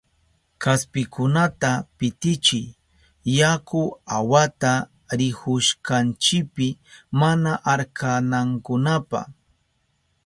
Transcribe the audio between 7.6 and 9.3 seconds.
arkanankunapa.